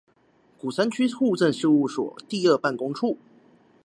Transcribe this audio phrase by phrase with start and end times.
[0.59, 3.19] 鼓山區戶政事務所第二辦公處